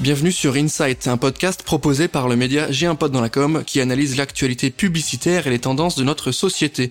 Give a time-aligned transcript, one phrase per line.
[0.00, 3.64] Bienvenue sur Insight, un podcast proposé par le média J'ai un pote dans la com
[3.66, 6.88] qui analyse l'actualité publicitaire et les tendances de notre société.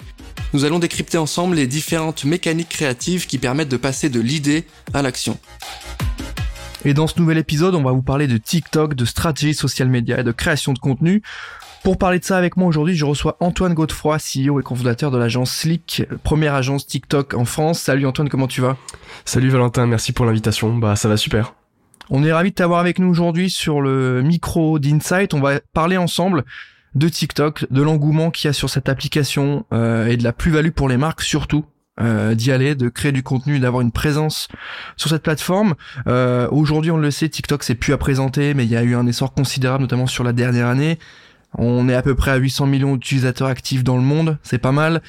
[0.54, 5.02] Nous allons décrypter ensemble les différentes mécaniques créatives qui permettent de passer de l'idée à
[5.02, 5.40] l'action.
[6.84, 10.20] Et dans ce nouvel épisode, on va vous parler de TikTok, de stratégie social media
[10.20, 11.24] et de création de contenu.
[11.86, 15.18] Pour parler de ça avec moi aujourd'hui, je reçois Antoine Godefroy, CEO et cofondateur de
[15.18, 17.80] l'agence Slick, première agence TikTok en France.
[17.80, 18.76] Salut Antoine, comment tu vas?
[19.24, 20.76] Salut Valentin, merci pour l'invitation.
[20.76, 21.57] Bah ça va super.
[22.10, 25.34] On est ravi de t'avoir avec nous aujourd'hui sur le micro d'Insight.
[25.34, 26.46] On va parler ensemble
[26.96, 30.72] de TikTok, de l'engouement qu'il y a sur cette application euh, et de la plus-value
[30.72, 31.66] pour les marques surtout.
[32.00, 34.50] Euh, d'y aller, de créer du contenu, d'avoir une présence
[34.98, 35.74] sur cette plateforme.
[36.06, 38.94] Euh, aujourd'hui, on le sait, TikTok c'est plus à présenter, mais il y a eu
[38.94, 41.00] un essor considérable, notamment sur la dernière année.
[41.58, 44.72] On est à peu près à 800 millions d'utilisateurs actifs dans le monde, c'est pas
[44.72, 45.02] mal.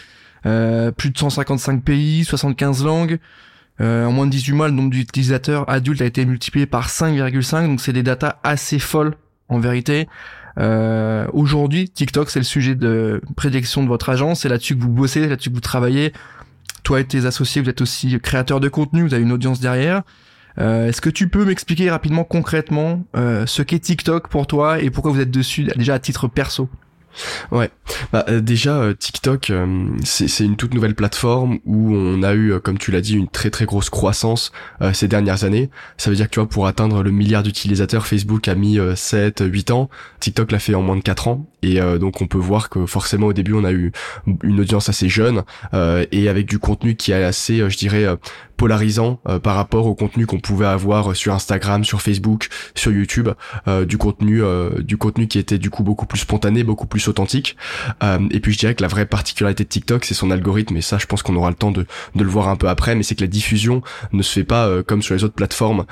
[0.44, 3.18] plus de 155 pays, 75 langues.
[3.80, 7.66] Euh, en moins de 18 mois, le nombre d'utilisateurs adultes a été multiplié par 5,5,
[7.66, 9.14] donc c'est des datas assez folles
[9.48, 10.08] en vérité.
[10.58, 14.89] Euh, Aujourd'hui, TikTok, c'est le sujet de prédiction de votre agence, c'est là-dessus que vous
[14.89, 16.12] bossez, c'est là-dessus que vous travaillez.
[16.83, 20.02] Toi et tes associés, vous êtes aussi créateur de contenu, vous avez une audience derrière.
[20.58, 24.91] Euh, Est-ce que tu peux m'expliquer rapidement, concrètement, euh, ce qu'est TikTok pour toi et
[24.91, 26.69] pourquoi vous êtes dessus, déjà à titre perso?
[27.51, 27.70] Ouais,
[28.12, 32.59] bah, euh, déjà euh, TikTok, euh, c'est une toute nouvelle plateforme où on a eu,
[32.61, 34.53] comme tu l'as dit, une très très grosse croissance
[34.92, 35.70] ces dernières années.
[35.97, 39.42] Ça veut dire que tu vois, pour atteindre le milliard d'utilisateurs, Facebook a mis 7,
[39.47, 39.89] 8 ans,
[40.20, 41.47] TikTok l'a fait en moins de 4 ans.
[41.62, 43.92] Et donc on peut voir que forcément au début on a eu
[44.42, 45.42] une audience assez jeune
[45.73, 48.06] et avec du contenu qui est assez, je dirais,
[48.59, 53.31] polarisant euh, par rapport au contenu qu'on pouvait avoir sur Instagram, sur Facebook, sur YouTube,
[53.69, 57.09] euh, du contenu euh, du contenu qui était du coup beaucoup plus spontané, beaucoup plus
[57.09, 57.56] authentique.
[58.03, 60.98] et puis je dirais que la vraie particularité de TikTok, c'est son algorithme et ça
[60.98, 61.86] je pense qu'on aura le temps de,
[62.17, 64.83] de le voir un peu après, mais c'est que la diffusion ne se fait pas
[64.83, 65.84] comme sur les autres plateformes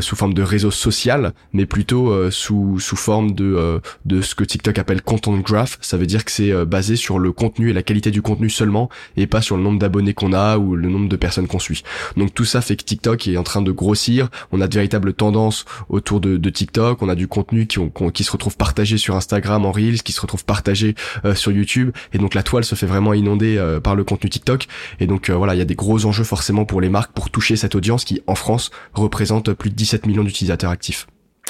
[0.00, 4.78] sous forme de réseau social, mais plutôt sous sous forme de de ce que TikTok
[4.78, 8.10] appelle content graph, ça veut dire que c'est basé sur le contenu et la qualité
[8.10, 11.16] du contenu seulement et pas sur le nombre d'abonnés qu'on a ou le nombre de
[11.16, 11.82] personnes qu'on suit.
[12.16, 14.28] Donc tout ça fait que TikTok est en train de grossir.
[14.52, 17.02] On a de véritables tendances autour de, TikTok.
[17.02, 20.44] On a du contenu qui, se retrouve partagé sur Instagram en Reels, qui se retrouve
[20.44, 21.92] partagé euh, sur YouTube.
[22.12, 24.66] Et donc la toile se fait vraiment inonder euh, par le contenu TikTok.
[25.00, 27.30] Et donc euh, voilà, il y a des gros enjeux forcément pour les marques pour
[27.30, 31.06] toucher cette audience qui en France représente plus de 17 millions d'utilisateurs actifs.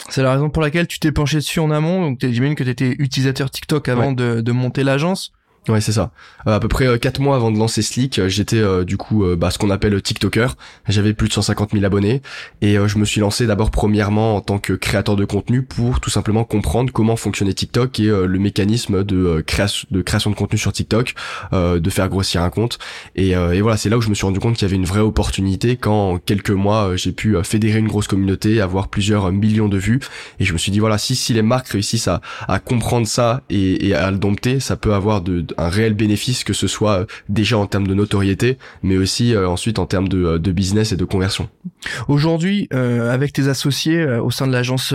[0.09, 2.03] C'est la raison pour laquelle tu t'es penché dessus en amont.
[2.03, 5.33] Donc j'imagine que tu étais utilisateur TikTok avant de monter l'agence.
[5.69, 6.11] Ouais, c'est ça.
[6.49, 9.50] Euh, à peu près euh, mois avant de lancer Slick, euh, j'étais du coup bah,
[9.50, 10.56] ce qu'on appelle TikToker.
[10.89, 12.23] J'avais plus de 150 000 abonnés
[12.62, 16.11] et je me suis lancé d'abord premièrement en tant que créateur de contenu pour tout
[16.11, 21.15] simplement comprendre comment fonctionnait TikTok et le mécanisme de, création de de contenu sur TikTok,
[21.53, 22.78] de faire grossir un compte.
[23.15, 24.84] Et, et voilà, c'est là où je me suis rendu compte qu'il y avait une
[24.84, 29.69] vraie opportunité quand en quelques mois j'ai pu fédérer une grosse communauté, avoir plusieurs millions
[29.69, 30.01] de vues.
[30.41, 33.43] Et je me suis dit voilà, si si les marques réussissent à, à comprendre ça
[33.51, 37.01] et, et à le dompter, ça peut avoir de un réel bénéfice que ce soit
[37.01, 40.53] euh, déjà en termes de notoriété, mais aussi euh, ensuite en termes de, euh, de,
[40.53, 41.49] business et de conversion.
[42.09, 44.95] Aujourd'hui, avec tes associés au sein de l'agence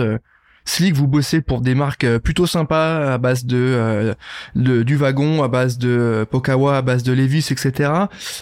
[0.64, 4.14] Slick, vous bossez pour des marques plutôt sympas à base de,
[4.54, 7.90] du wagon, à base de Pokawa, à base de Levis, etc.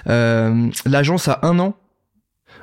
[0.05, 1.77] L'agence a un an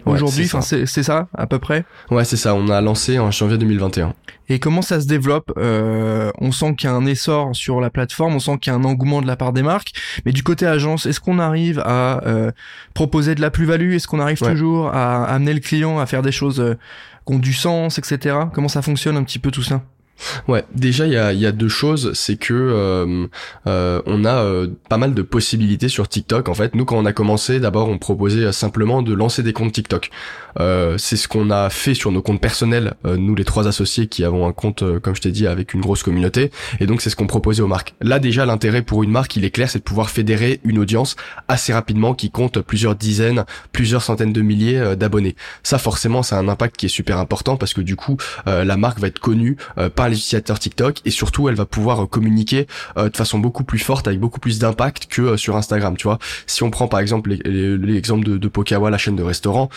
[0.06, 1.86] aujourd'hui, enfin c'est ça à peu près?
[2.12, 2.56] Ouais, c'est ça.
[2.56, 4.14] On a lancé en janvier 2021.
[4.50, 5.52] Et comment ça se développe?
[5.58, 8.76] Euh, On sent qu'il y a un essor sur la plateforme, on sent qu'il y
[8.76, 9.94] a un engouement de la part des marques.
[10.26, 12.52] Mais du côté agence, est-ce qu'on arrive à euh,
[12.94, 13.94] proposer de la plus-value?
[13.94, 16.78] Est-ce qu'on arrive toujours à, amener le client à faire des choses euh,
[17.26, 18.38] qui ont du sens, etc.
[18.54, 19.82] Comment ça fonctionne un petit peu tout ça?
[20.48, 23.28] Ouais, déjà il y a, y a, deux choses, c'est que euh,
[23.68, 26.50] euh, on a euh, pas mal de possibilités sur TikTok.
[26.50, 29.74] En fait, nous quand on a commencé, d'abord on proposait simplement de lancer des comptes
[29.74, 30.10] TikTok.
[30.98, 34.48] c'est ce qu'on a fait sur nos comptes personnels, nous les trois associés qui avons
[34.48, 36.52] un compte, comme je t'ai dit, avec une grosse communauté.
[36.80, 37.96] Et donc c'est ce qu'on proposait aux marques.
[38.02, 41.16] Là déjà l'intérêt pour une marque, il est clair, c'est de pouvoir fédérer une audience
[41.48, 45.36] assez rapidement qui compte plusieurs dizaines, plusieurs centaines de milliers d'abonnés.
[45.64, 49.00] Ça forcément, c'est un impact qui est super important parce que du coup la marque
[49.00, 49.58] va être connue
[49.96, 52.68] par les utilisateurs TikTok et surtout elle va pouvoir euh, communiquer
[52.98, 56.08] euh, de façon beaucoup plus forte avec beaucoup plus d'impact que euh, sur Instagram tu
[56.08, 56.20] vois.
[56.48, 59.70] Si on prend par exemple l'exemple de, de Pokawa la chaîne de restaurant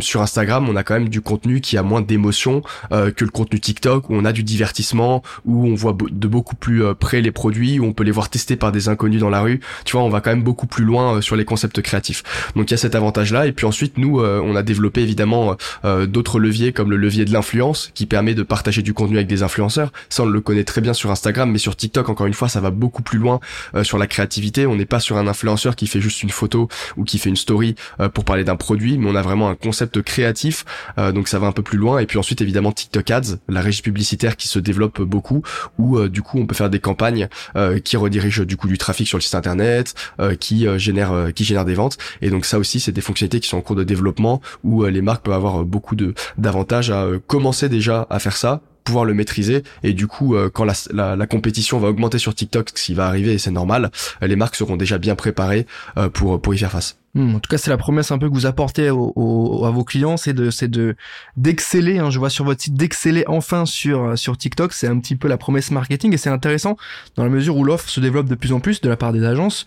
[0.00, 3.60] sur Instagram on a quand même du contenu qui a moins d'émotion que le contenu
[3.60, 7.78] TikTok où on a du divertissement où on voit de beaucoup plus près les produits
[7.78, 9.60] où on peut les voir testés par des inconnus dans la rue.
[9.84, 12.22] Tu vois on va quand même beaucoup plus loin sur les concepts créatifs.
[12.56, 15.56] Donc il y a cet avantage là et puis ensuite nous on a développé évidemment
[15.84, 19.42] d'autres leviers comme le levier de l'influence qui permet de partager du contenu avec des
[19.42, 19.90] influenceurs Ça,
[20.22, 22.70] on le connaît très bien sur Instagram, mais sur TikTok, encore une fois, ça va
[22.70, 23.40] beaucoup plus loin
[23.82, 24.66] sur la créativité.
[24.66, 27.36] On n'est pas sur un influenceur qui fait juste une photo ou qui fait une
[27.36, 27.74] story
[28.14, 30.64] pour parler d'un produit, mais on a vraiment un concept créatif.
[30.96, 31.98] donc ça va un peu plus loin.
[31.98, 35.42] Et puis ensuite, évidemment, TikTok Ads, la régie publicitaire qui se développe beaucoup,
[35.78, 37.28] où du coup, on peut faire des campagnes
[37.84, 39.94] qui redirigent du coup du trafic sur le site internet,
[40.40, 41.98] qui génère qui génère des ventes.
[42.22, 45.02] Et donc ça aussi, c'est des fonctionnalités qui sont en cours de développement où les
[45.02, 49.62] marques peuvent avoir beaucoup de d'avantages à commencer déjà à faire ça pouvoir le maîtriser
[49.82, 50.74] et du coup quand la,
[51.16, 53.90] la, compétition va augmenter sur TikTok ce qui va arriver et c'est normal
[54.22, 55.66] les marques seront déjà bien préparées
[56.12, 58.34] pour pour y faire face hmm, en tout cas, c'est la promesse un peu que
[58.34, 60.96] vous apportez au, à vos clients, c'est de, c'est de
[61.36, 61.98] d'exceller.
[61.98, 64.72] Hein, je vois sur votre site d'exceller enfin sur sur TikTok.
[64.72, 66.76] C'est un petit peu la promesse marketing et c'est intéressant
[67.16, 69.24] dans la mesure où l'offre se développe de plus en plus de la part des
[69.24, 69.66] agences.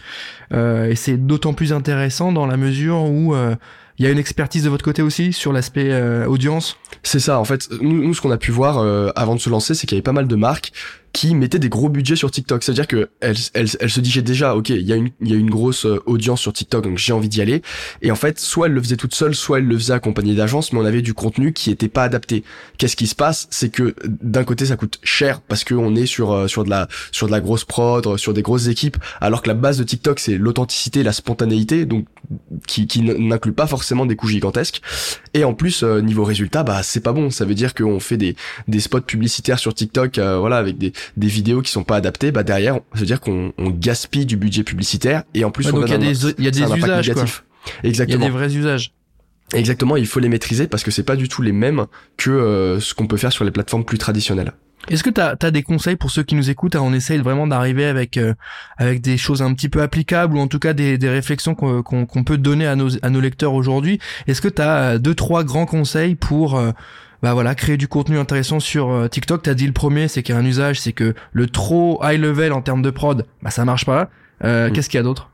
[0.54, 3.56] Euh, et c'est d'autant plus intéressant dans la mesure où euh,
[4.00, 6.78] il y a une expertise de votre côté aussi sur l'aspect euh, audience?
[7.04, 7.70] C'est ça, en fait.
[7.82, 10.04] Nous, ce qu'on a pu voir euh, avant de se lancer, c'est qu'il y avait
[10.04, 10.72] pas mal de marques
[11.14, 12.64] qui mettait des gros budgets sur TikTok.
[12.64, 15.50] C'est-à-dire que elle, elle, se disait déjà, ok, il y a une, y a une
[15.50, 17.62] grosse euh, audience sur TikTok, donc j'ai envie d'y aller.
[18.02, 20.72] Et en fait, soit elle le faisait toute seule, soit elle le faisait accompagnée d'agences,
[20.72, 22.44] mais on avait du contenu qui était pas adapté.
[22.78, 23.48] Qu'est-ce qui se passe?
[23.50, 26.70] C'est que d'un côté, ça coûte cher parce que on est sur euh, sur de
[26.70, 29.84] la sur de la grosse prod, sur des grosses équipes, alors que la base de
[29.84, 32.06] TikTok c'est l'authenticité, la spontanéité, donc
[32.68, 34.82] qui, qui n'inclut pas forcément des coûts gigantesques.
[35.34, 37.32] Et en plus, euh, niveau résultat, bah c'est pas bon.
[37.32, 38.36] Ça veut dire qu'on fait des
[38.68, 42.44] des spots publicitaires sur TikTok, voilà, avec des des vidéos qui sont pas adaptées, bah
[42.44, 45.94] derrière, ça veut dire qu'on gaspille du budget publicitaire et en plus on il y
[45.94, 47.26] a des, il y a des usages quoi.
[47.84, 48.20] Exactement.
[48.20, 48.94] Il y a des vrais usages.
[49.54, 51.86] Exactement, il faut les maîtriser parce que c'est pas du tout les mêmes
[52.18, 54.54] que euh, ce qu'on peut faire sur les plateformes plus traditionnelles.
[54.88, 57.86] Est-ce que tu as, des conseils pour ceux qui nous écoutent On essaye vraiment d'arriver
[57.86, 58.34] avec euh,
[58.78, 62.24] avec des choses un petit peu applicables ou en tout cas des, des réflexions qu'on
[62.24, 64.00] peut donner à nos, à nos lecteurs aujourd'hui?
[64.28, 66.72] Est-ce que tu as deux trois grands conseils pour euh,
[67.22, 69.44] bah voilà, créer du contenu intéressant sur euh, TikTok.
[69.44, 72.20] T'as dit le premier, c'est qu'il y a un usage, c'est que le trop high
[72.20, 74.10] level en termes de prod, bah ça marche pas.
[74.44, 74.74] Euh, mm.
[74.74, 75.30] Qu'est-ce qu'il y a d'autre?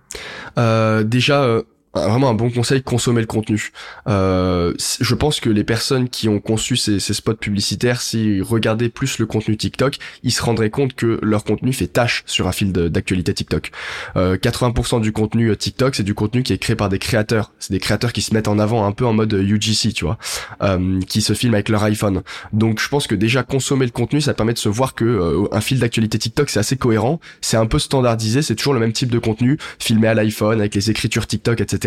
[0.58, 1.48] Euh, Déjà,
[1.96, 3.72] vraiment un bon conseil, consommer le contenu.
[4.08, 9.20] Euh, je pense que les personnes qui ont conçu ces, spots publicitaires, s'ils regardaient plus
[9.20, 12.72] le contenu TikTok, ils se rendraient compte que leur contenu fait tâche sur un fil
[12.72, 13.72] d'actualité TikTok.
[14.16, 17.52] Euh, 80% du contenu euh, TikTok, c'est du contenu qui est créé par des créateurs.
[17.60, 20.18] C'est des créateurs qui se mettent en avant un peu en mode UGC, tu vois,
[20.62, 22.22] euh, qui se filment avec leur iPhone.
[22.54, 25.48] Donc je pense que déjà consommer le contenu, ça permet de se voir que euh,
[25.52, 28.94] un fil d'actualité TikTok, c'est assez cohérent, c'est un peu standardisé, c'est toujours le même
[28.94, 31.85] type de contenu, filmé à l'iPhone avec les écritures TikTok, etc.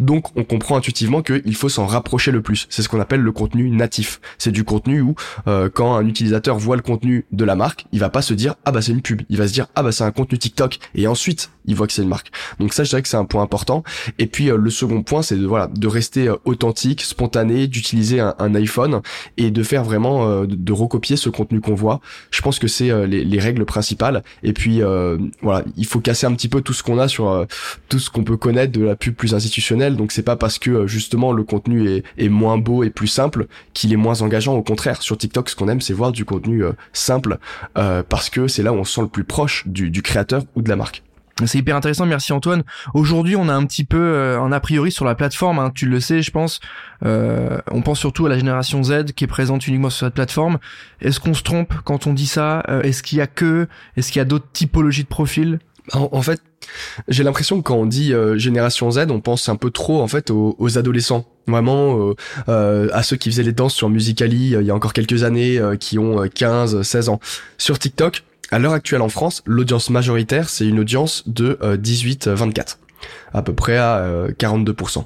[0.00, 2.66] Donc on comprend intuitivement qu'il faut s'en rapprocher le plus.
[2.70, 4.20] C'est ce qu'on appelle le contenu natif.
[4.38, 5.14] C'est du contenu où
[5.46, 8.54] euh, quand un utilisateur voit le contenu de la marque, il va pas se dire
[8.64, 10.78] ah bah c'est une pub, il va se dire ah bah c'est un contenu TikTok
[10.94, 12.30] et ensuite il voit que c'est une marque.
[12.58, 13.82] Donc ça je dirais que c'est un point important.
[14.18, 18.20] Et puis euh, le second point c'est de voilà de rester euh, authentique, spontané, d'utiliser
[18.20, 19.00] un, iPhone
[19.38, 22.00] et de faire vraiment de, recopier ce contenu qu'on voit.
[22.30, 24.22] Je pense que c'est les, les, règles principales.
[24.42, 24.82] Et puis
[25.40, 27.46] voilà il faut casser un petit peu tout ce qu'on a sur
[27.88, 29.96] tout ce qu'on peut connaître de la pub plus institutionnel.
[29.96, 33.08] Donc c'est pas parce que euh, justement le contenu est, est moins beau et plus
[33.08, 34.54] simple qu'il est moins engageant.
[34.54, 37.38] Au contraire, sur TikTok, ce qu'on aime, c'est voir du contenu euh, simple
[37.78, 40.42] euh, parce que c'est là où on se sent le plus proche du, du créateur
[40.54, 41.02] ou de la marque.
[41.46, 42.62] C'est hyper intéressant, merci Antoine.
[42.92, 45.98] Aujourd'hui, on a un petit peu un a priori sur la plateforme, hein, tu le
[45.98, 46.60] sais, je pense.
[47.04, 50.58] Euh, on pense surtout à la génération Z qui est présente uniquement sur cette plateforme.
[51.00, 52.62] Est-ce qu'on se trompe quand on dit ça?
[52.84, 53.66] Est-ce qu'il y a que?
[53.96, 55.58] Est-ce qu'il y a d'autres typologies de profils?
[55.92, 56.40] En, fait,
[57.08, 60.08] j'ai l'impression que quand on dit euh, génération Z, on pense un peu trop en
[60.08, 61.26] fait aux, adolescents.
[61.48, 62.14] Vraiment euh,
[62.48, 65.60] euh, à ceux qui faisaient les danses sur Musicali il y a encore quelques années,
[65.80, 67.20] qui ont 15, 16 ans.
[67.58, 72.76] Sur TikTok, à l'heure actuelle en France, l'audience majoritaire, c'est une audience de 18-24,
[73.32, 75.04] à peu près à 42%.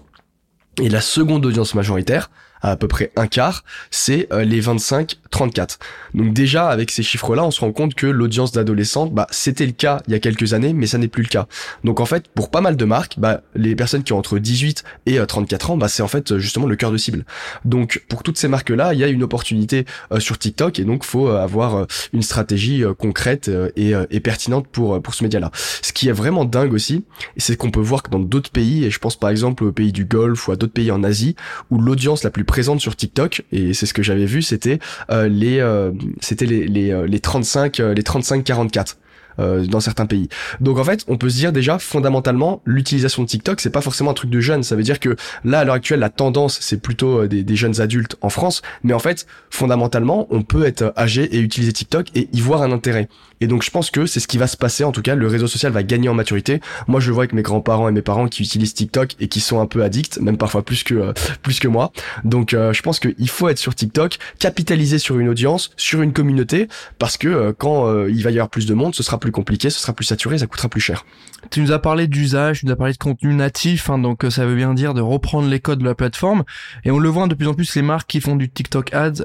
[0.83, 2.31] Et la seconde audience majoritaire,
[2.63, 5.79] à, peu près un quart, c'est euh, les 25-34.
[6.15, 9.73] Donc déjà, avec ces chiffres-là, on se rend compte que l'audience d'adolescentes, bah, c'était le
[9.73, 11.47] cas il y a quelques années, mais ça n'est plus le cas.
[11.85, 14.85] Donc en fait, pour pas mal de marques, bah, les personnes qui ont entre 18
[15.07, 17.25] et 34 euh, ans, bah, c'est en fait justement le cœur de cible.
[17.65, 21.05] Donc pour toutes ces marques-là, il y a une opportunité euh, sur TikTok et donc
[21.05, 25.51] faut avoir une stratégie concrète et, et, pertinente pour pour ce média-là.
[25.83, 27.05] Ce qui est vraiment dingue aussi,
[27.37, 29.93] c'est qu'on peut voir que dans d'autres pays, et je pense par exemple aux pays
[29.93, 31.37] du Golfe ou à d'autres pays en Asie,
[31.71, 34.79] où l'audience la plus présente sur TikTok et c'est ce que j'avais vu, c'était
[35.11, 38.97] euh, les euh, c'était les les, les 35 les 35 44
[39.39, 40.31] euh, dans certains pays.
[40.61, 44.13] Donc en fait, on peut se dire déjà fondamentalement l'utilisation de TikTok, c'est pas forcément
[44.13, 44.63] un truc de jeunes.
[44.63, 47.55] Ça veut dire que là à l'heure actuelle, la tendance c'est plutôt euh, des, des,
[47.55, 52.07] jeunes adultes en France, mais en fait fondamentalement, on peut être âgé et utiliser TikTok
[52.15, 53.11] et y voir un intérêt.
[53.41, 55.27] Et donc je pense que c'est ce qui va se passer, en tout cas le
[55.27, 56.61] réseau social va gagner en maturité.
[56.89, 59.41] Moi je le vois avec mes grands-parents et mes parents qui utilisent TikTok et qui
[59.41, 61.13] sont un peu addicts, même parfois plus que euh,
[61.43, 61.93] plus que moi.
[62.25, 66.13] Donc euh, je pense qu'il faut être sur TikTok, capitaliser sur une audience, sur une
[66.13, 69.33] communauté, parce que euh, quand il va y avoir plus de monde, ce sera plus
[69.33, 71.05] compliqué, ce sera plus saturé, ça coûtera plus cher.
[71.51, 74.47] Tu nous as parlé d'usage, tu nous as parlé de contenu natif, hein, donc ça
[74.47, 76.45] veut bien dire de reprendre les codes de la plateforme.
[76.85, 79.23] Et on le voit de plus en plus, les marques qui font du TikTok Ads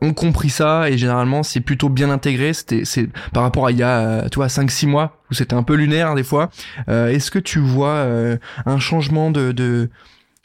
[0.00, 2.52] ont compris ça et généralement c'est plutôt bien intégré.
[2.52, 5.54] C'était c'est par rapport à il y a tu vois 5 6 mois où c'était
[5.54, 6.50] un peu lunaire des fois.
[6.88, 9.90] Euh, est-ce que tu vois euh, un changement de de,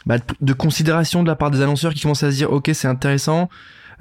[0.06, 2.88] bah, de considération de la part des annonceurs qui commencent à se dire ok c'est
[2.88, 3.50] intéressant,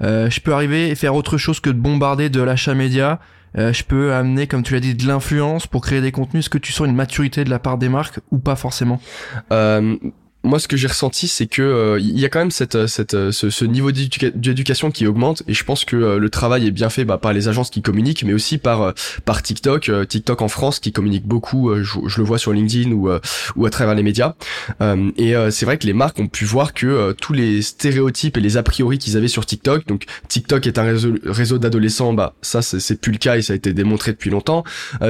[0.01, 3.19] euh, je peux arriver et faire autre chose que de bombarder de l'achat média.
[3.55, 6.45] je peux amener, comme tu l'as dit, de l'influence pour créer des contenus.
[6.45, 8.99] Est-ce que tu sens une maturité de la part des marques ou pas forcément?
[10.43, 12.87] Moi ce que j'ai ressenti c'est que euh, il y a quand même cette euh,
[12.87, 15.43] cette euh, ce, ce niveau d'éducation qui augmente.
[15.47, 18.23] Et je pense que le travail est bien fait bah, par les agences qui communiquent
[18.23, 18.93] mais aussi par
[19.25, 23.09] par TikTok TikTok en France qui communique beaucoup je, le vois sur LinkedIn ou
[23.55, 24.35] ou à travers les médias.
[25.17, 28.57] Et c'est vrai que les marques ont pu voir que tous les stéréotypes et les
[28.57, 32.61] a priori qu'ils avaient sur TikTok donc TikTok est un réseau réseau d'adolescents bah ça
[32.61, 34.63] c'est plus le cas et ça a été démontré depuis longtemps.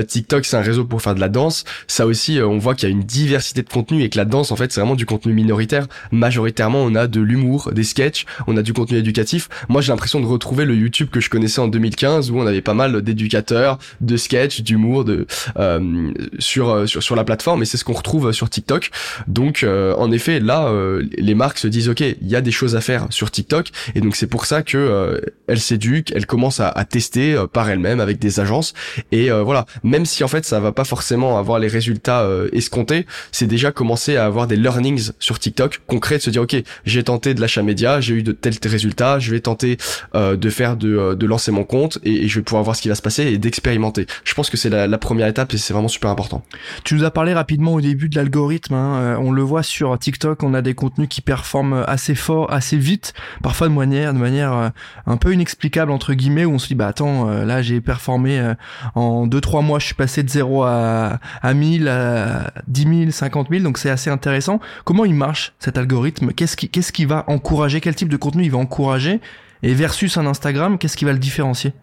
[0.08, 1.64] TikTok c'est un réseau pour faire de la danse.
[1.88, 4.52] Ça aussi on voit qu'il y a une diversité de contenu et que la danse
[4.52, 5.88] en fait c'est vraiment du contenu minoritaire.
[6.12, 9.50] Majoritairement, on a de l'humour, des sketchs, on a du contenu éducatif.
[9.70, 12.62] Moi, j'ai l'impression de retrouver le YouTube que je connaissais en 2015 où on avait
[12.62, 15.26] pas mal d'éducateurs, de sketchs, d'humour, de
[15.58, 17.62] euh, sur, euh, sur sur la plateforme.
[17.62, 18.92] Et c'est ce qu'on retrouve sur TikTok.
[19.28, 20.72] Donc, euh, en effet, là,
[21.18, 23.70] les marques se disent ok, il y a des choses à faire sur TikTok.
[23.96, 28.00] Et donc, c'est pour ça que elles s'éduquent, elles commencent à, à tester par elles-mêmes
[28.00, 28.74] avec des agences.
[29.12, 33.48] Et voilà, même si en fait ça va pas forcément avoir les résultats escomptés, c'est
[33.48, 36.56] déjà commencer à avoir des learnings sur TikTok concret de se dire ok
[36.86, 39.78] j'ai tenté de l'achat média j'ai eu de tels résultats je vais tenter
[40.16, 42.82] euh, de faire de, euh, de lancer mon compte et, je vais pouvoir voir ce
[42.82, 45.74] qui va se passer et d'expérimenter je pense que c'est la, première étape et c'est
[45.74, 46.44] vraiment super important
[46.84, 49.00] tu nous as parlé rapidement au début de l'algorithme hein.
[49.02, 52.78] Euh, on le voit sur TikTok on a des contenus qui performent assez fort assez
[52.78, 54.72] vite parfois de manière de manière
[55.06, 58.54] un peu inexplicable entre guillemets où on se dit bah attends là j'ai performé
[58.96, 63.50] en 2-3 mois je suis passé de 0 à, à 1000 à 10 000 50
[63.50, 66.34] 000 donc c'est assez intéressant comment il marche cet algorithme?
[66.34, 67.82] Qu'est-ce qui, qu'est-ce qui va encourager?
[67.82, 69.22] Quel type de contenu il va encourager?
[69.64, 71.74] Et versus un Instagram, qu'est-ce qui va le différencier?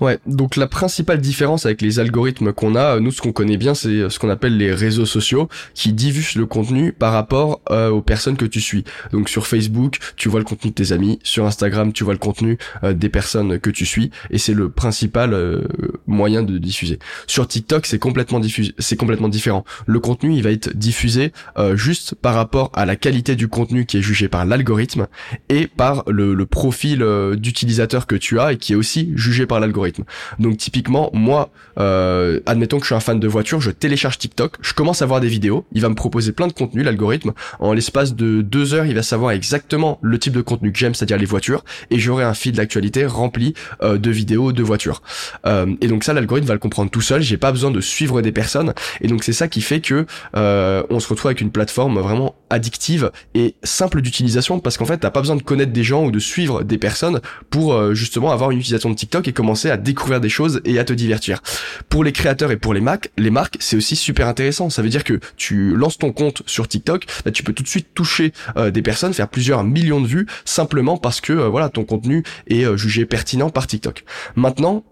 [0.00, 3.74] Ouais, donc la principale différence avec les algorithmes qu'on a, nous ce qu'on connaît bien,
[3.74, 8.02] c'est ce qu'on appelle les réseaux sociaux qui diffusent le contenu par rapport euh, aux
[8.02, 8.84] personnes que tu suis.
[9.12, 12.18] Donc sur Facebook, tu vois le contenu de tes amis, sur Instagram, tu vois le
[12.18, 15.62] contenu euh, des personnes que tu suis et c'est le principal euh,
[16.06, 16.98] moyen de diffuser.
[17.26, 18.40] Sur TikTok, c'est complètement
[18.78, 19.64] c'est complètement différent.
[19.86, 21.32] Le contenu, il va être diffusé
[21.74, 25.06] juste par rapport à la qualité du contenu qui est jugé par l'algorithme
[25.48, 27.04] et par le, le profil
[27.36, 30.04] d'utilisateur que tu as et qui est aussi jugé par l'algorithme.
[30.38, 34.56] Donc typiquement, moi, euh, admettons que je suis un fan de voiture, je télécharge TikTok,
[34.60, 37.32] je commence à voir des vidéos, il va me proposer plein de contenu, l'algorithme.
[37.58, 40.94] En l'espace de deux heures, il va savoir exactement le type de contenu que j'aime,
[40.94, 45.02] c'est-à-dire les voitures, et j'aurai un fil d'actualité rempli euh, de vidéos de voitures.
[45.46, 47.22] Euh, et donc ça, l'algorithme va le comprendre tout seul.
[47.22, 48.72] J'ai pas besoin de suivre des personnes.
[49.00, 50.06] Et donc c'est ça qui fait que
[50.36, 54.98] euh, on se retrouve avec une plateforme vraiment addictive et simple d'utilisation parce qu'en fait
[54.98, 57.07] t'as pas besoin de connaître des gens ou de suivre des personnes
[57.50, 60.78] pour euh, justement avoir une utilisation de TikTok et commencer à découvrir des choses et
[60.78, 61.40] à te divertir.
[61.88, 64.70] Pour les créateurs et pour les marques, les marques c'est aussi super intéressant.
[64.70, 67.68] Ça veut dire que tu lances ton compte sur TikTok, bah, tu peux tout de
[67.68, 71.68] suite toucher euh, des personnes, faire plusieurs millions de vues simplement parce que euh, voilà
[71.68, 74.04] ton contenu est jugé pertinent par TikTok.
[74.36, 74.84] Maintenant,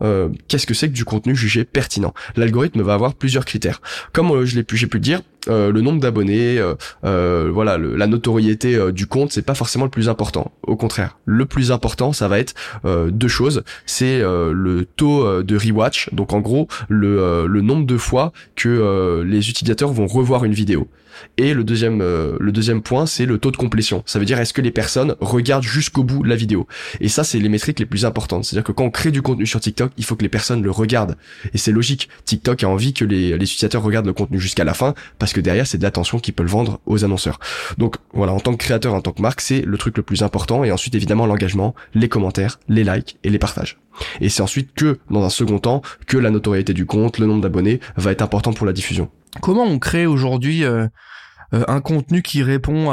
[0.48, 2.14] qu'est-ce que c'est que du contenu jugé pertinent?
[2.36, 3.80] L'algorithme va avoir plusieurs critères.
[4.12, 6.74] Comme je l'ai pu, j'ai pu le dire, euh, le nombre d'abonnés, euh,
[7.04, 10.52] euh, voilà, la notoriété du compte, c'est pas forcément le plus important.
[10.62, 13.62] Au contraire, le plus important, ça va être deux choses.
[13.86, 19.50] C'est le taux de rewatch, donc en gros le, le nombre de fois que les
[19.50, 20.88] utilisateurs vont revoir une vidéo.
[21.36, 24.02] Et le deuxième, euh, le deuxième point, c'est le taux de complétion.
[24.06, 26.66] Ça veut dire est-ce que les personnes regardent jusqu'au bout la vidéo?
[27.00, 28.44] Et ça, c'est les métriques les plus importantes.
[28.44, 30.70] C'est-à-dire que quand on crée du contenu sur TikTok, il faut que les personnes le
[30.70, 31.16] regardent.
[31.54, 32.08] Et c'est logique.
[32.24, 35.40] TikTok a envie que les, les utilisateurs regardent le contenu jusqu'à la fin, parce que
[35.40, 37.38] derrière, c'est de l'attention qu'ils peuvent vendre aux annonceurs.
[37.78, 40.22] Donc voilà, en tant que créateur, en tant que marque, c'est le truc le plus
[40.22, 40.64] important.
[40.64, 43.78] Et ensuite, évidemment, l'engagement, les commentaires, les likes et les partages.
[44.20, 47.40] Et c'est ensuite que, dans un second temps, que la notoriété du compte, le nombre
[47.40, 49.10] d'abonnés va être important pour la diffusion.
[49.40, 50.86] Comment on crée aujourd'hui euh,
[51.54, 52.90] euh, un contenu qui répond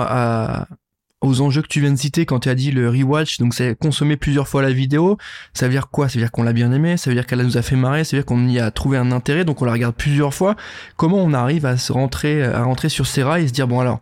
[1.21, 3.77] aux enjeux que tu viens de citer quand tu as dit le rewatch, donc c'est
[3.79, 5.17] consommer plusieurs fois la vidéo,
[5.53, 6.09] ça veut dire quoi?
[6.09, 8.03] Ça veut dire qu'on l'a bien aimé, ça veut dire qu'elle nous a fait marrer,
[8.03, 10.55] ça veut dire qu'on y a trouvé un intérêt, donc on la regarde plusieurs fois.
[10.97, 13.79] Comment on arrive à se rentrer, à rentrer sur ces rails et se dire bon
[13.79, 14.01] alors,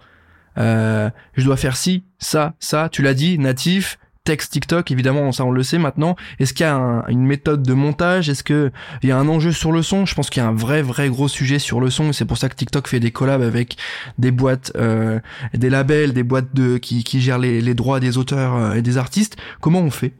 [0.57, 5.45] euh, je dois faire ci, ça, ça, tu l'as dit, natif, texte TikTok, évidemment, ça
[5.45, 6.15] on le sait maintenant.
[6.39, 8.29] Est-ce qu'il y a une méthode de montage?
[8.29, 10.05] Est-ce que il y a un enjeu sur le son?
[10.05, 12.13] Je pense qu'il y a un vrai, vrai gros sujet sur le son.
[12.13, 13.77] C'est pour ça que TikTok fait des collabs avec
[14.19, 15.19] des boîtes, euh,
[15.55, 18.83] des labels, des boîtes de qui, qui gèrent les, les droits des auteurs euh, et
[18.83, 19.37] des artistes.
[19.59, 20.13] Comment on fait?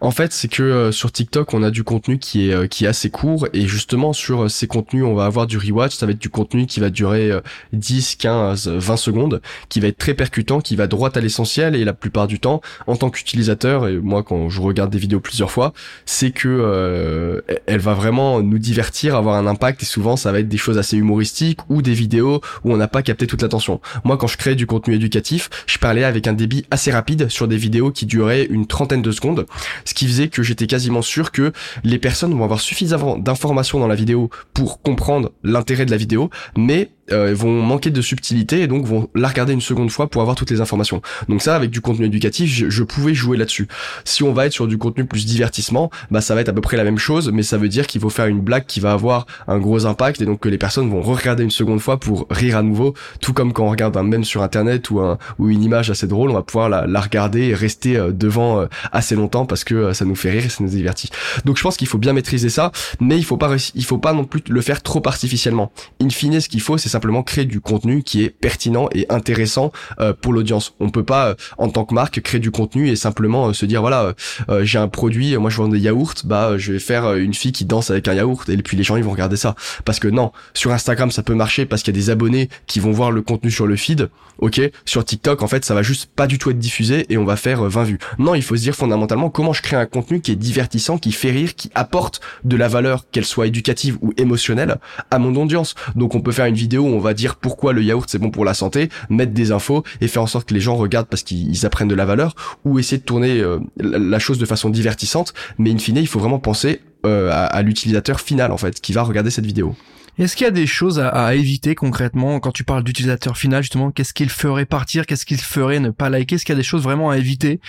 [0.00, 2.88] En fait, c'est que euh, sur TikTok, on a du contenu qui est qui est
[2.88, 5.96] assez court et justement sur ces contenus, on va avoir du rewatch.
[5.96, 7.30] Ça va être du contenu qui va durer
[7.72, 9.40] 10, 15, 20 secondes,
[9.70, 12.60] qui va être très percutant, qui va droit à l'essentiel et la plupart du temps,
[12.86, 15.72] en tant qu'utilisateur, et moi quand je regarde des vidéos plusieurs fois,
[16.06, 20.40] c'est que euh, elle va vraiment nous divertir, avoir un impact, et souvent ça va
[20.40, 23.80] être des choses assez humoristiques ou des vidéos où on n'a pas capté toute l'attention.
[24.04, 27.48] Moi quand je crée du contenu éducatif, je parlais avec un débit assez rapide sur
[27.48, 29.46] des vidéos qui duraient une trentaine de secondes,
[29.84, 31.52] ce qui faisait que j'étais quasiment sûr que
[31.84, 36.30] les personnes vont avoir suffisamment d'informations dans la vidéo pour comprendre l'intérêt de la vidéo,
[36.56, 40.22] mais euh, vont manquer de subtilité et donc vont la regarder une seconde fois pour
[40.22, 41.02] avoir toutes les informations.
[41.28, 43.68] Donc ça, avec du contenu éducatif, je, pouvais jouer là-dessus.
[44.04, 46.60] Si on va être sur du contenu plus divertissement, bah ça va être à peu
[46.60, 48.92] près la même chose, mais ça veut dire qu'il faut faire une blague qui va
[48.92, 52.26] avoir un gros impact et donc que les personnes vont regarder une seconde fois pour
[52.30, 55.48] rire à nouveau, tout comme quand on regarde un mème sur internet ou un ou
[55.48, 58.66] une image assez drôle, on va pouvoir la, la regarder et rester euh, devant euh,
[58.92, 61.10] assez longtemps parce que euh, ça nous fait rire et ça nous divertit.
[61.44, 64.12] Donc je pense qu'il faut bien maîtriser ça, mais il faut pas il faut pas
[64.12, 65.72] non plus le faire trop artificiellement.
[66.00, 69.70] In fine, ce qu'il faut, c'est simplement créer du contenu qui est pertinent et intéressant
[70.00, 70.74] euh, pour l'audience.
[70.80, 73.66] On peut pas, euh, en tant que marque, créer du contenu et simplement euh, se
[73.66, 74.14] dire voilà,
[74.62, 77.64] j'ai un produit, moi je vends des yaourts, bah je vais faire une fille qui
[77.64, 79.54] danse avec un yaourt et puis les gens ils vont regarder ça.
[79.84, 82.80] Parce que non, sur Instagram ça peut marcher parce qu'il y a des abonnés qui
[82.80, 84.10] vont voir le contenu sur le feed.
[84.38, 87.24] Ok, sur TikTok en fait ça va juste pas du tout être diffusé et on
[87.24, 87.98] va faire 20 vues.
[88.18, 91.12] Non, il faut se dire fondamentalement comment je crée un contenu qui est divertissant, qui
[91.12, 94.78] fait rire, qui apporte de la valeur, qu'elle soit éducative ou émotionnelle,
[95.10, 95.74] à mon audience.
[95.94, 98.44] Donc on peut faire une vidéo on va dire pourquoi le yaourt c'est bon pour
[98.44, 101.66] la santé, mettre des infos et faire en sorte que les gens regardent parce qu'ils
[101.66, 105.34] apprennent de la valeur, ou essayer de tourner euh, la chose de façon divertissante.
[105.58, 109.02] Mais in fine, il faut vraiment penser euh, à, l'utilisateur final en fait, qui va
[109.02, 109.76] regarder cette vidéo.
[110.18, 113.92] Est-ce qu'il y a des choses à, éviter concrètement quand tu parles d'utilisateur final justement
[113.92, 116.34] Qu'est-ce qu'il ferait partir Qu'est-ce qu'il ferait ne pas liker?
[116.34, 117.60] Est-ce qu'il y a des choses vraiment à éviter?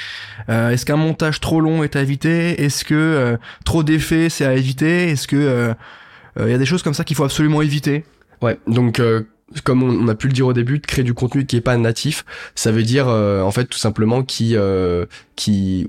[0.50, 2.60] Euh, Est-ce qu'un montage trop long est à éviter?
[2.64, 5.10] Est-ce que trop d'effets c'est à éviter?
[5.10, 5.76] Est-ce que
[6.40, 8.04] il y a des choses comme ça qu'il faut absolument éviter?
[8.42, 9.02] Ouais, donc
[9.64, 12.26] comme on, a pu le dire au début, créer du contenu qui est pas natif,
[12.56, 15.06] ça veut dire euh, en fait tout simplement qui euh,
[15.36, 15.88] qui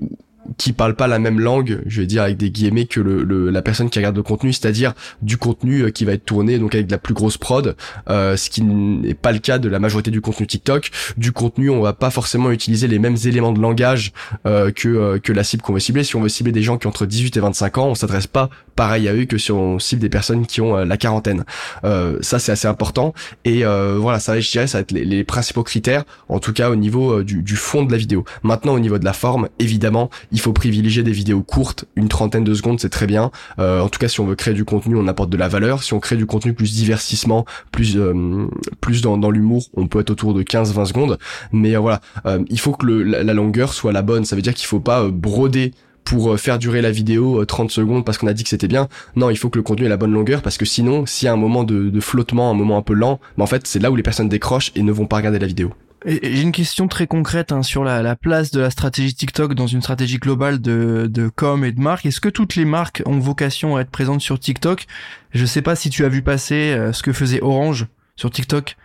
[0.57, 3.61] qui parle pas la même langue, je vais dire avec des guillemets que le, la
[3.61, 6.89] personne qui regarde le contenu, c'est-à-dire du contenu euh, qui va être tourné donc avec
[6.89, 7.75] la plus grosse prod,
[8.09, 10.89] euh, ce qui n'est pas le cas de la majorité du contenu TikTok.
[11.17, 14.13] Du contenu, on va pas forcément utiliser les mêmes éléments de langage
[14.45, 16.03] euh, que euh, que la cible qu'on veut cibler.
[16.03, 18.27] Si on veut cibler des gens qui ont entre 18 et 25 ans, on s'adresse
[18.27, 21.43] pas pareil à eux que si on cible des personnes qui ont la quarantaine.
[21.83, 23.13] ça c'est assez important
[23.45, 26.69] et voilà, ça je dirais ça va être les, les, principaux critères, en tout cas
[26.69, 28.25] au niveau du, du fond de la vidéo.
[28.43, 32.43] Maintenant au niveau de la forme, évidemment il faut privilégier des vidéos courtes, une trentaine
[32.43, 33.31] de secondes, c'est très bien.
[33.59, 35.83] Euh, en tout cas, si on veut créer du contenu, on apporte de la valeur.
[35.83, 38.47] Si on crée du contenu plus divertissement, plus euh,
[38.79, 41.19] plus dans, l'humour, on peut être autour de 15-20 secondes.
[41.51, 42.01] Mais euh, voilà,
[42.49, 44.25] il faut que la, longueur soit la bonne.
[44.25, 48.17] Ça veut dire qu'il faut pas broder pour faire durer la vidéo 30 secondes parce
[48.17, 48.87] qu'on a dit que c'était bien.
[49.15, 51.29] Non, il faut que le contenu ait la bonne longueur parce que sinon, s'il y
[51.29, 53.91] a un moment de, flottement, un moment un peu lent, bah en fait, c'est là
[53.91, 55.73] où les personnes décrochent et ne vont pas regarder la vidéo.
[56.05, 59.67] J'ai une question très concrète hein, sur la, la, place de la stratégie TikTok dans
[59.67, 62.07] une stratégie globale de, de com et de marque.
[62.07, 64.87] Est-ce que toutes les marques ont vocation à être présentes sur TikTok?
[65.31, 68.77] Je sais pas si tu as vu passer euh, ce que faisait Orange sur TikTok.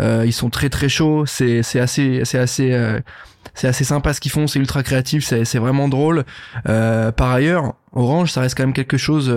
[0.00, 1.26] Euh, ils sont très très chauds.
[1.26, 3.00] C'est c'est assez c'est assez euh,
[3.54, 4.46] c'est assez sympa ce qu'ils font.
[4.46, 5.24] C'est ultra créatif.
[5.24, 6.24] C'est c'est vraiment drôle.
[6.68, 9.34] Euh, par ailleurs, Orange, ça reste quand même quelque chose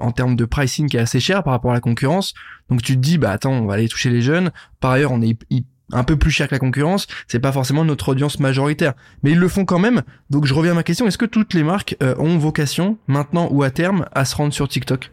[0.00, 2.34] en termes de pricing qui est assez cher par rapport à la concurrence.
[2.68, 4.50] Donc tu te dis bah attends, on va aller toucher les jeunes.
[4.80, 5.38] Par ailleurs, on est
[5.92, 8.94] un peu plus cher que la concurrence, c'est pas forcément notre audience majoritaire.
[9.22, 10.02] Mais ils le font quand même.
[10.30, 13.48] Donc je reviens à ma question, est-ce que toutes les marques euh, ont vocation, maintenant
[13.50, 15.10] ou à terme, à se rendre sur TikTok?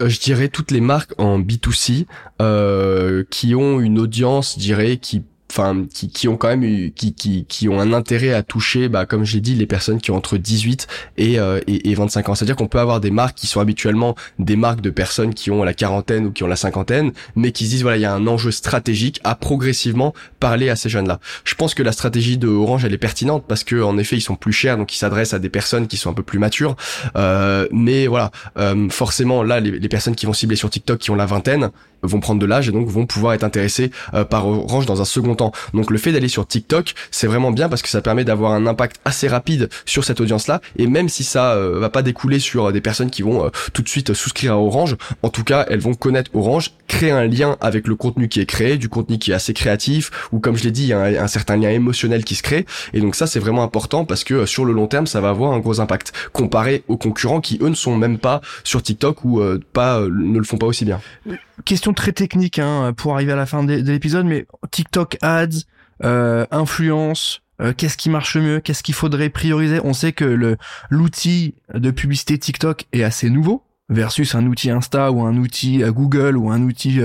[0.00, 2.06] Euh, Je dirais toutes les marques en B2C
[2.40, 6.92] euh, qui ont une audience, je dirais, qui enfin qui, qui ont quand même eu,
[6.92, 10.10] qui, qui, qui ont un intérêt à toucher bah comme j'ai dit les personnes qui
[10.10, 10.86] ont entre 18
[11.18, 12.34] et, euh, et, et 25 ans.
[12.34, 15.34] C'est à dire qu'on peut avoir des marques qui sont habituellement des marques de personnes
[15.34, 18.02] qui ont la quarantaine ou qui ont la cinquantaine mais qui se disent voilà il
[18.02, 21.82] y a un enjeu stratégique à progressivement parler à ces jeunes là je pense que
[21.82, 24.78] la stratégie de Orange elle est pertinente parce que en effet ils sont plus chers
[24.78, 26.76] donc ils s'adressent à des personnes qui sont un peu plus matures.
[27.16, 31.10] Euh, mais voilà euh, forcément là les, les personnes qui vont cibler sur TikTok qui
[31.10, 31.70] ont la vingtaine
[32.02, 35.04] vont prendre de l'âge et donc vont pouvoir être intéressés euh, par Orange dans un
[35.04, 35.41] second temps
[35.74, 38.66] Donc le fait d'aller sur TikTok, c'est vraiment bien parce que ça permet d'avoir un
[38.66, 40.60] impact assez rapide sur cette audience-là.
[40.76, 43.88] Et même si ça euh, va pas découler sur des personnes qui vont tout de
[43.88, 47.88] suite souscrire à Orange, en tout cas, elles vont connaître Orange, créer un lien avec
[47.88, 50.70] le contenu qui est créé, du contenu qui est assez créatif, ou comme je l'ai
[50.70, 52.66] dit, il y a un, certain lien émotionnel qui se crée.
[52.92, 55.52] Et donc ça, c'est vraiment important parce que sur le long terme, ça va avoir
[55.52, 59.42] un gros impact comparé aux concurrents qui eux ne sont même pas sur TikTok ou
[59.72, 61.00] pas ne le font pas aussi bien.
[61.64, 65.16] Question très technique hein, pour arriver à la fin de, l'épisode, mais TikTok
[66.04, 70.56] euh, influence, euh, qu'est-ce qui marche mieux, qu'est-ce qu'il faudrait prioriser On sait que le
[70.90, 75.92] l'outil de publicité TikTok est assez nouveau versus un outil Insta ou un outil euh,
[75.92, 77.00] Google ou un outil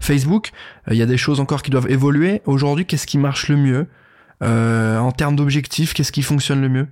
[0.00, 0.50] Facebook.
[0.90, 2.42] Il y a des choses encore qui doivent évoluer.
[2.44, 3.86] Aujourd'hui, qu'est-ce qui marche le mieux?
[4.42, 6.86] Euh, en termes d'objectifs, qu'est-ce qui fonctionne le mieux?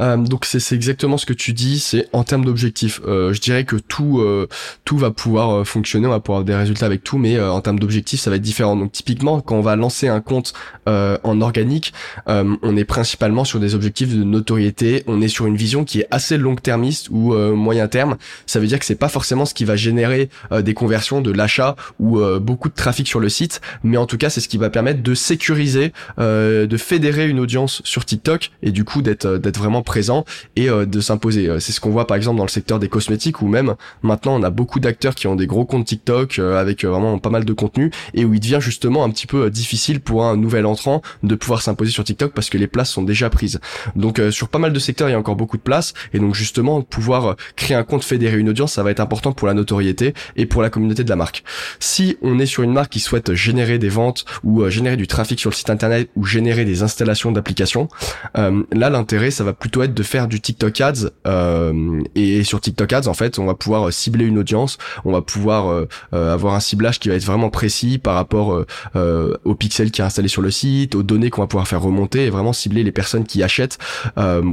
[0.00, 1.78] Euh, Donc c'est exactement ce que tu dis.
[1.78, 3.00] C'est en termes d'objectifs.
[3.06, 4.48] Euh, je dirais que tout euh,
[4.84, 7.60] tout va pouvoir euh, fonctionner, on va pouvoir avoir des résultats avec tout, mais en
[7.60, 8.76] termes d'objectifs, ça va être différent.
[8.76, 10.52] Donc typiquement, quand on va lancer un compte
[10.86, 11.92] en organique,
[12.26, 15.02] on est principalement sur des objectifs de notoriété.
[15.06, 18.16] On est sur une vision qui est assez long-termiste ou moyen terme.
[18.46, 21.76] Ça veut dire que c'est pas forcément ce qui va générer des conversions, de l'achat
[21.98, 24.70] ou beaucoup de trafic sur le site, mais en tout cas, c'est ce qui va
[24.70, 29.58] permettre de sécuriser, de fédérer une audience sur TikTok et du coup d'être euh, d'être
[29.58, 31.48] vraiment présent et euh, de s'imposer.
[31.48, 34.36] Euh, c'est ce qu'on voit par exemple dans le secteur des cosmétiques où même maintenant
[34.36, 37.52] on a beaucoup d'acteurs qui ont des gros comptes TikTok avec vraiment pas mal de
[37.52, 41.34] contenu et où il devient justement un petit peu difficile pour un nouvel entrant de
[41.34, 43.58] pouvoir s'imposer sur TikTok parce que les places sont déjà prises.
[43.96, 46.36] Donc sur pas mal de secteurs il y a encore beaucoup de places et donc
[46.36, 50.14] justement pouvoir créer un compte fédérer une audience ça va être important pour la notoriété
[50.36, 51.42] et pour la communauté de la marque.
[51.80, 55.40] Si on est sur une marque qui souhaite générer des ventes ou générer du trafic
[55.40, 57.88] sur le site internet ou générer des installations d'applications.
[58.36, 61.10] Euh, là, l'intérêt, ça va plutôt être de faire du TikTok Ads.
[61.26, 65.12] Euh, et sur TikTok Ads, en fait, on va pouvoir euh, cibler une audience, on
[65.12, 70.00] va pouvoir avoir un ciblage qui va être vraiment précis par rapport aux pixels qui
[70.00, 72.82] est installé sur le site, aux données qu'on va pouvoir faire remonter et vraiment cibler
[72.82, 73.78] les personnes qui achètent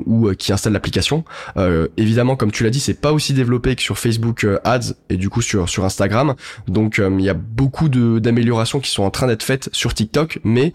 [0.06, 1.24] ou qui installent l'application.
[1.98, 5.30] évidemment, comme tu l'as dit, c'est pas aussi développé que sur Facebook Ads et du
[5.30, 6.36] coup sur sur Instagram.
[6.68, 10.74] Donc il y a beaucoup d'améliorations qui sont en train d'être faites sur TikTok, mais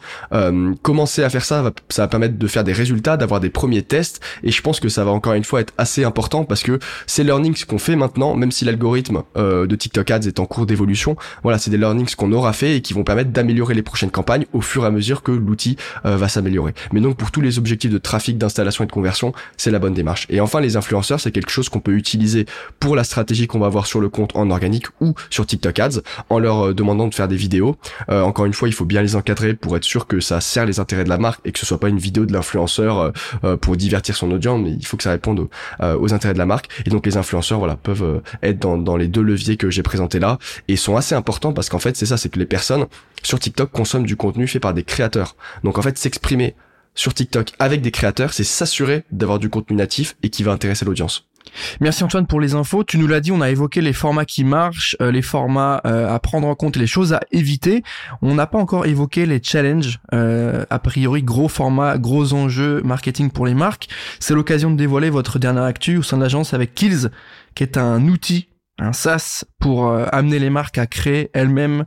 [0.83, 4.21] commencer à faire ça ça va permettre de faire des résultats, d'avoir des premiers tests,
[4.43, 7.25] et je pense que ça va encore une fois être assez important parce que ces
[7.25, 11.17] learnings qu'on fait maintenant, même si l'algorithme euh, de TikTok Ads est en cours d'évolution,
[11.43, 14.47] voilà, c'est des learnings qu'on aura fait et qui vont permettre d'améliorer les prochaines campagnes
[14.53, 16.75] au fur et à mesure que l'outil euh, va s'améliorer.
[16.93, 19.95] Mais donc pour tous les objectifs de trafic, d'installation et de conversion, c'est la bonne
[19.95, 20.27] démarche.
[20.31, 22.47] Et enfin, les influenceurs, c'est quelque chose qu'on peut utiliser
[22.81, 26.01] pour la stratégie qu'on va avoir sur le compte en organique ou sur TikTok Ads,
[26.31, 27.77] en leur euh, demandant de faire des vidéos.
[28.09, 30.81] encore une fois, il faut bien les encadrer pour être sûr que ça sert les
[30.81, 33.11] intérêts de la marque et que ce soit pas une vidéo de l'influenceur euh,
[33.44, 35.48] euh, pour divertir son audience, mais il faut que ça réponde
[35.81, 36.68] euh, aux, intérêts de la marque.
[36.87, 40.18] Et donc les influenceurs, voilà, peuvent être dans, dans les deux leviers que j'ai présentés
[40.18, 42.87] là et sont assez importants parce qu'en fait c'est ça, c'est que les personnes
[43.22, 45.37] sur TikTok consomment du contenu fait par des créateurs.
[45.64, 46.54] Donc en fait s'exprimer
[46.94, 50.85] sur TikTok avec des créateurs, c'est s'assurer d'avoir du contenu natif et qui va intéresser
[50.85, 51.28] l'audience.
[51.81, 52.85] Merci Antoine pour les infos.
[52.85, 56.13] Tu nous l'as dit, on a évoqué les formats qui marchent, euh, les formats euh,
[56.13, 57.83] à prendre en compte et les choses à éviter.
[58.23, 63.31] On n'a pas encore évoqué les challenges, euh, a priori gros formats, gros enjeux marketing
[63.31, 63.89] pour les marques.
[64.21, 67.11] C'est l'occasion de dévoiler votre dernière actu au sein de l'agence avec Kills,
[67.55, 71.85] qui est un outil, un SaaS pour amener les marques à créer elles-mêmes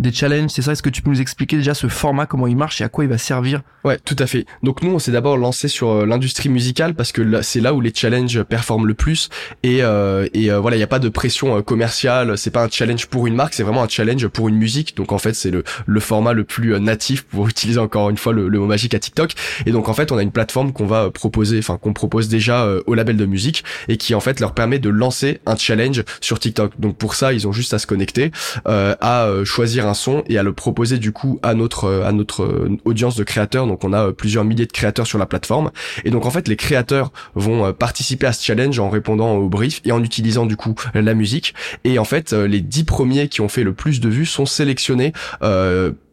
[0.00, 0.72] des challenges, c'est ça?
[0.72, 3.04] Est-ce que tu peux nous expliquer déjà ce format, comment il marche et à quoi
[3.04, 3.60] il va servir?
[3.84, 4.46] Ouais, tout à fait.
[4.62, 7.80] Donc nous, on s'est d'abord lancé sur euh, l'industrie musicale parce que c'est là où
[7.80, 9.28] les challenges performent le plus
[9.62, 12.36] et, euh, et euh, voilà, il n'y a pas de pression commerciale.
[12.36, 14.96] C'est pas un challenge pour une marque, c'est vraiment un challenge pour une musique.
[14.96, 18.32] Donc en fait, c'est le, le format le plus natif pour utiliser encore une fois
[18.32, 19.32] le, le, mot magique à TikTok.
[19.66, 22.68] Et donc en fait, on a une plateforme qu'on va proposer, enfin qu'on propose déjà
[22.86, 26.38] au label de musique et qui en fait leur permet de lancer un challenge sur
[26.38, 26.78] TikTok.
[26.78, 28.30] Donc pour ça, ils ont juste à se connecter,
[28.64, 32.42] à choisir un son et à le proposer du coup à notre euh, à notre
[32.42, 33.66] euh, audience de créateurs.
[33.66, 35.70] Donc on a euh, plusieurs milliers de créateurs sur la plateforme
[36.04, 39.80] et donc en fait les créateurs vont participer à ce challenge en répondant au brief
[39.84, 43.48] et en utilisant du coup la musique et en fait les dix premiers qui ont
[43.48, 45.12] fait le plus de vues sont sélectionnés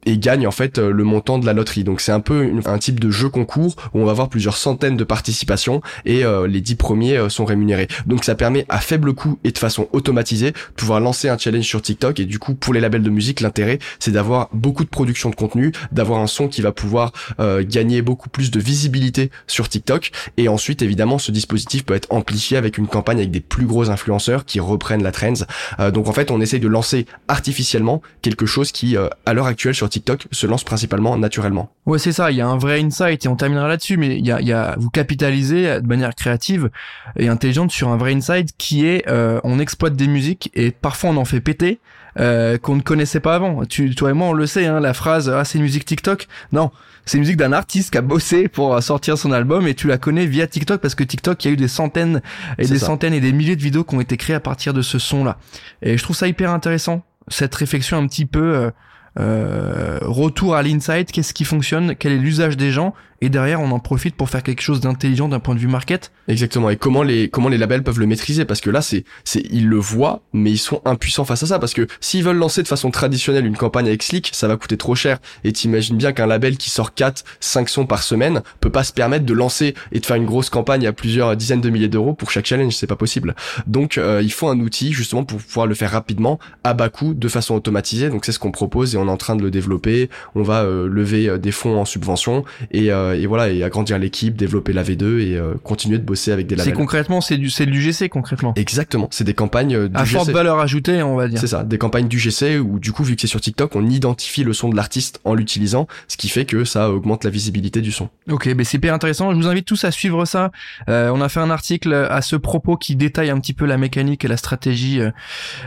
[0.07, 1.83] et gagne en fait euh, le montant de la loterie.
[1.83, 4.95] Donc c'est un peu un type de jeu concours où on va avoir plusieurs centaines
[4.95, 7.89] de participations et euh, les dix premiers euh, sont rémunérés.
[8.05, 11.65] Donc ça permet à faible coût et de façon automatisée de pouvoir lancer un challenge
[11.65, 14.89] sur TikTok et du coup pour les labels de musique l'intérêt c'est d'avoir beaucoup de
[14.89, 19.67] production de contenu, d'avoir un son qui va pouvoir gagner beaucoup plus de visibilité sur
[19.67, 23.65] TikTok et ensuite évidemment ce dispositif peut être amplifié avec une campagne avec des plus
[23.65, 25.45] gros influenceurs qui reprennent la trends.
[25.91, 29.89] donc en fait on essaye de lancer artificiellement quelque chose qui à l'heure actuelle sur
[29.89, 31.71] TikTok TikTok se lancent principalement naturellement.
[31.87, 32.29] Ouais, c'est ça.
[32.29, 33.97] Il y a un vrai insight et on terminera là-dessus.
[33.97, 36.69] Mais il y a, il y a, vous capitalisez de manière créative
[37.17, 41.09] et intelligente sur un vrai insight qui est, euh, on exploite des musiques et parfois
[41.09, 41.79] on en fait péter.
[42.19, 43.63] Euh, qu'on ne connaissait pas avant.
[43.65, 46.27] Tu, toi et moi, on le sait, hein, la phrase ah c'est une musique TikTok.
[46.51, 46.71] Non,
[47.05, 49.99] c'est une musique d'un artiste qui a bossé pour sortir son album et tu la
[49.99, 52.23] connais via TikTok parce que TikTok, il y a eu des centaines
[52.57, 54.81] et des centaines et des milliers de vidéos qui ont été créées à partir de
[54.81, 55.37] ce son-là.
[55.83, 58.71] Et je trouve ça hyper intéressant cette réflexion un petit peu euh, euh,
[59.17, 63.79] retour à l'insight, qu'est-ce qui fonctionne, quel est l'usage des gens, et derrière on en
[63.79, 66.11] profite pour faire quelque chose d'intelligent d'un point de vue market.
[66.27, 66.69] Exactement.
[66.69, 68.45] Et comment les comment les labels peuvent le maîtriser?
[68.45, 71.59] Parce que là c'est c'est ils le voient mais ils sont impuissants face à ça
[71.59, 74.77] parce que s'ils veulent lancer de façon traditionnelle une campagne avec Slick, ça va coûter
[74.77, 78.69] trop cher et t'imagines bien qu'un label qui sort 4 5 sons par semaine peut
[78.69, 81.69] pas se permettre de lancer et de faire une grosse campagne à plusieurs dizaines de
[81.69, 83.35] milliers d'euros pour chaque challenge, c'est pas possible.
[83.65, 87.13] Donc euh, il faut un outil justement pour pouvoir le faire rapidement à bas coût
[87.13, 88.09] de façon automatisée.
[88.09, 90.09] Donc c'est ce qu'on propose et on est en train de le développer.
[90.35, 93.99] On va euh, lever euh, des fonds en subvention et euh, et voilà et agrandir
[93.99, 96.73] l'équipe, développer la V2 et euh, continuer de bosser avec des labels.
[96.73, 98.53] C'est concrètement c'est du c'est du GC concrètement.
[98.55, 101.39] Exactement, c'est des campagnes euh, du à forte valeur ajoutée, on va dire.
[101.39, 103.85] C'est ça, des campagnes du GC où du coup vu que c'est sur TikTok, on
[103.87, 107.81] identifie le son de l'artiste en l'utilisant, ce qui fait que ça augmente la visibilité
[107.81, 108.09] du son.
[108.29, 109.31] Ok, mais c'est hyper intéressant.
[109.31, 110.51] Je vous invite tous à suivre ça.
[110.89, 113.77] Euh, on a fait un article à ce propos qui détaille un petit peu la
[113.77, 114.99] mécanique et la stratégie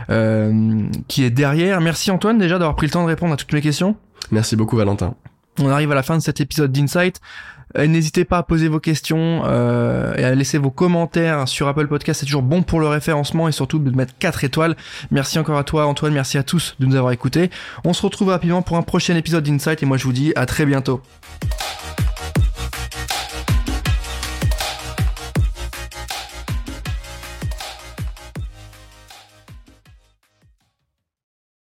[0.09, 1.81] euh, qui est derrière.
[1.81, 3.95] Merci Antoine déjà d'avoir pris le temps de répondre à toutes mes questions.
[4.31, 5.15] Merci beaucoup Valentin.
[5.59, 7.19] On arrive à la fin de cet épisode d'Insight.
[7.77, 11.87] Euh, n'hésitez pas à poser vos questions euh, et à laisser vos commentaires sur Apple
[11.87, 12.19] Podcast.
[12.19, 14.75] C'est toujours bon pour le référencement et surtout de mettre 4 étoiles.
[15.09, 17.49] Merci encore à toi Antoine, merci à tous de nous avoir écoutés.
[17.85, 20.45] On se retrouve rapidement pour un prochain épisode d'Insight et moi je vous dis à
[20.45, 21.01] très bientôt.